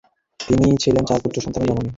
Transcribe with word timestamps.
তিনি 0.39 0.67
ছিলেন 0.83 1.03
চার 1.05 1.19
পুত্র 1.23 1.37
সন্তানের 1.41 1.67
জননী। 1.69 1.89